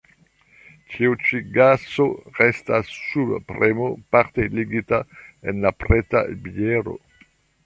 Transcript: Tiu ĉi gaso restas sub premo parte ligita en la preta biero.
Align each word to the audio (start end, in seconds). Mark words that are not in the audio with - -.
Tiu 0.93 1.17
ĉi 1.25 1.41
gaso 1.57 2.07
restas 2.37 2.89
sub 3.09 3.35
premo 3.51 3.91
parte 4.17 4.49
ligita 4.61 5.03
en 5.53 5.63
la 5.69 5.75
preta 5.85 6.25
biero. 6.49 6.99